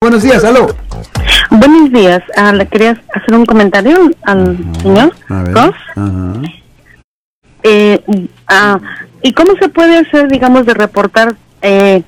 [0.00, 0.68] Buenos días, aló.
[1.50, 2.22] Buenos días.
[2.36, 5.52] Ah, le quería hacer un comentario al señor A ver.
[5.54, 5.74] Ross.
[5.96, 6.32] Ajá.
[7.64, 8.00] Eh,
[8.46, 8.78] ah,
[9.22, 12.02] ¿Y cómo se puede hacer, digamos, de reportar eh,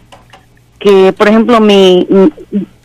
[0.78, 2.06] que, por ejemplo, mi,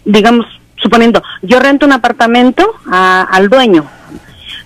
[0.05, 0.47] digamos,
[0.77, 3.85] suponiendo, yo rento un apartamento a- al dueño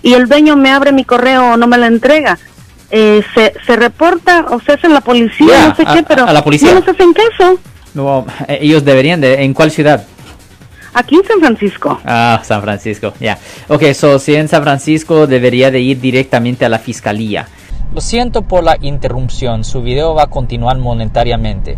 [0.02, 2.40] y el dueño me abre mi correo o no me lo entrega?
[2.92, 6.04] Eh, se, se reporta o se hace en la policía, Ya, no sé a- qué,
[6.04, 6.74] pero a la policía.
[6.74, 7.60] no nos hacen caso.
[7.94, 9.44] No, eh, ellos deberían de...
[9.44, 10.06] ¿En cuál ciudad?
[10.94, 12.00] Aquí en San Francisco.
[12.06, 13.38] Ah, San Francisco, ya.
[13.68, 17.48] Ok, so si en San Francisco debería de ir directamente a la fiscalía.
[17.94, 21.78] Lo siento por la interrupción, su video va a continuar monetariamente.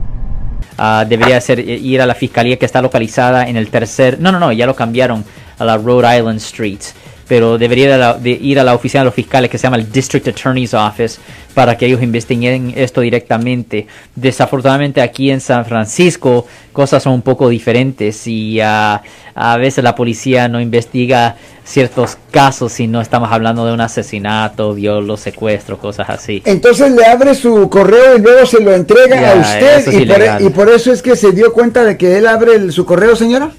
[0.77, 4.19] Ah, debería ser eh, ir a la fiscalía que está localizada en el tercer...
[4.19, 5.23] No, no, no, ya lo cambiaron
[5.57, 6.81] a la Rhode Island Street.
[7.31, 9.77] Pero debería de la- de ir a la oficina de los fiscales que se llama
[9.77, 11.17] el District Attorney's Office
[11.53, 13.87] para que ellos investiguen esto directamente.
[14.15, 19.01] Desafortunadamente aquí en San Francisco cosas son un poco diferentes y ah,
[19.33, 24.73] a veces la policía no investiga ciertos casos si no estamos hablando de un asesinato,
[24.73, 26.41] violo, secuestro, cosas así.
[26.43, 30.25] Entonces le abre su correo y luego se lo entrega a usted y por, e-
[30.47, 33.15] y por eso es que se dio cuenta de que él abre el- su correo,
[33.15, 33.51] señora.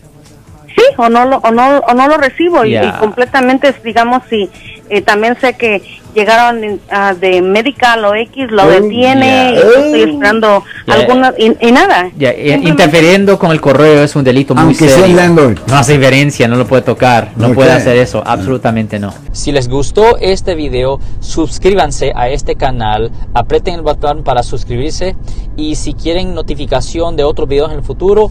[0.89, 2.85] Sí, o no lo, o no, o no lo recibo y- Ya.
[2.85, 4.51] y, completamente, digamos, si
[4.91, 5.81] eh, también sé que
[6.15, 9.51] llegaron ah, de medical o X, lo Oh, detiene, ya.
[9.53, 10.95] y estoy esperando Ya.
[10.95, 12.11] alguna, y, y nada.
[12.61, 15.17] Interfiriendo con el correo es un delito muy Aunque sea serio.
[15.17, 15.59] landlord.
[15.67, 17.55] No hace diferencia, no lo puede tocar, no Ok.
[17.55, 19.15] puede hacer eso, absolutamente no.
[19.33, 25.17] Si les gustó este video, suscríbanse a este canal, aprieten el botón para suscribirse
[25.57, 28.31] y si quieren notificación de otros videos en el futuro,